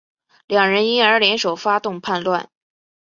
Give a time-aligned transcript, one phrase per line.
[0.47, 2.49] 两人因而联手发动叛乱。